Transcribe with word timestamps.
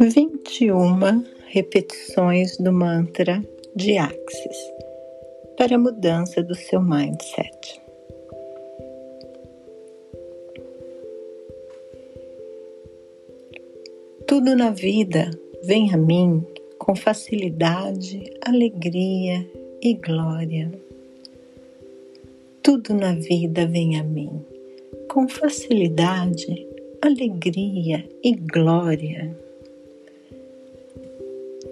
21 0.00 1.24
repetições 1.48 2.56
do 2.58 2.72
mantra 2.72 3.42
de 3.74 3.98
Axis 3.98 4.72
para 5.56 5.74
a 5.74 5.78
mudança 5.78 6.40
do 6.40 6.54
seu 6.54 6.80
mindset. 6.80 7.82
Tudo 14.24 14.54
na 14.54 14.70
vida 14.70 15.32
vem 15.64 15.92
a 15.92 15.96
mim 15.96 16.46
com 16.78 16.94
facilidade, 16.94 18.22
alegria 18.46 19.44
e 19.82 19.94
glória. 19.94 20.70
Tudo 22.62 22.94
na 22.94 23.16
vida 23.16 23.66
vem 23.66 23.98
a 23.98 24.04
mim 24.04 24.30
com 25.08 25.28
facilidade, 25.28 26.68
alegria 27.02 28.08
e 28.22 28.36
glória 28.36 29.47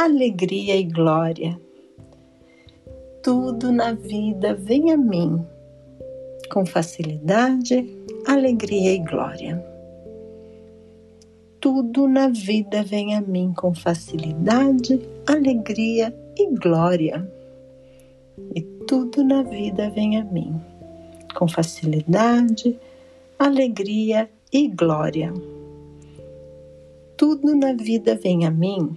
alegria 0.00 0.76
e 0.76 0.84
glória. 0.84 1.60
Tudo 3.20 3.72
na 3.72 3.94
vida 3.94 4.54
vem 4.54 4.92
a 4.92 4.96
mim 4.96 5.44
com 6.52 6.64
facilidade, 6.64 7.84
alegria 8.24 8.94
e 8.94 8.98
glória. 9.00 9.60
Tudo 11.60 12.06
na 12.06 12.28
vida 12.28 12.84
vem 12.84 13.16
a 13.16 13.20
mim 13.20 13.52
com 13.52 13.74
facilidade, 13.74 15.00
alegria 15.26 16.14
e 16.36 16.46
glória. 16.54 17.28
E 18.54 18.62
tudo 18.86 19.24
na 19.24 19.42
vida 19.42 19.90
vem 19.90 20.16
a 20.16 20.22
mim 20.22 20.54
com 21.34 21.48
facilidade, 21.48 22.78
alegria 23.36 24.30
e 24.52 24.68
glória. 24.68 25.34
Tudo 27.16 27.52
na 27.56 27.72
vida 27.72 28.14
vem 28.14 28.46
a 28.46 28.50
mim 28.52 28.96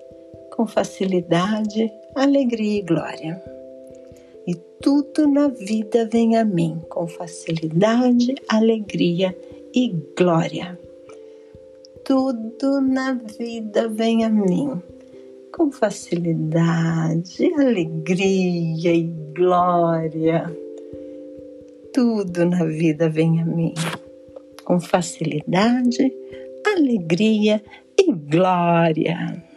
com 0.51 0.67
facilidade, 0.67 1.91
alegria 2.15 2.79
e 2.79 2.81
glória. 2.81 3.41
E 4.45 4.55
tudo 4.81 5.27
na 5.27 5.47
vida 5.47 6.07
vem 6.11 6.37
a 6.37 6.45
mim 6.45 6.81
com 6.89 7.07
facilidade, 7.07 8.35
alegria 8.49 9.35
e 9.73 9.95
glória. 10.17 10.77
Tudo 12.05 12.81
na 12.81 13.13
vida 13.13 13.87
vem 13.87 14.25
a 14.25 14.29
mim 14.29 14.81
com 15.55 15.71
facilidade, 15.71 17.53
alegria 17.57 18.93
e 18.93 19.03
glória. 19.35 20.55
Tudo 21.93 22.45
na 22.45 22.65
vida 22.65 23.09
vem 23.09 23.41
a 23.41 23.45
mim 23.45 23.73
com 24.63 24.79
facilidade, 24.79 26.11
alegria 26.65 27.61
e 27.99 28.11
glória. 28.11 29.50